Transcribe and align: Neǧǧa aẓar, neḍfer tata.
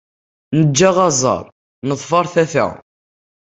Neǧǧa 0.57 0.89
aẓar, 1.07 1.45
neḍfer 1.87 2.25
tata. 2.33 2.67